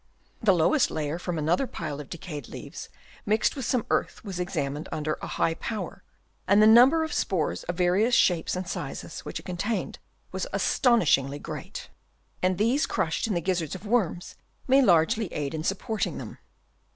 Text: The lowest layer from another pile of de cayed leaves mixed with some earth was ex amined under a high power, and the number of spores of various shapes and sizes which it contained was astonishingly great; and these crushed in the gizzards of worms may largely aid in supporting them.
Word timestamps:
The 0.41 0.51
lowest 0.55 0.89
layer 0.89 1.19
from 1.19 1.37
another 1.37 1.67
pile 1.67 1.99
of 1.99 2.09
de 2.09 2.17
cayed 2.17 2.47
leaves 2.49 2.89
mixed 3.23 3.55
with 3.55 3.65
some 3.65 3.85
earth 3.91 4.25
was 4.25 4.39
ex 4.39 4.55
amined 4.55 4.87
under 4.91 5.19
a 5.21 5.27
high 5.27 5.53
power, 5.53 6.03
and 6.47 6.59
the 6.59 6.65
number 6.65 7.03
of 7.03 7.13
spores 7.13 7.61
of 7.65 7.77
various 7.77 8.15
shapes 8.15 8.55
and 8.55 8.67
sizes 8.67 9.19
which 9.19 9.39
it 9.39 9.45
contained 9.45 9.99
was 10.31 10.47
astonishingly 10.53 11.37
great; 11.37 11.89
and 12.41 12.57
these 12.57 12.87
crushed 12.87 13.27
in 13.27 13.35
the 13.35 13.41
gizzards 13.41 13.75
of 13.75 13.85
worms 13.85 14.33
may 14.67 14.81
largely 14.81 15.31
aid 15.31 15.53
in 15.53 15.63
supporting 15.63 16.17
them. 16.17 16.39